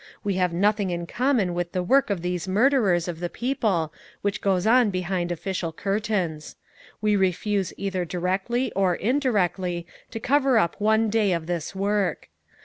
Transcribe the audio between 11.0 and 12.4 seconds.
day of this work.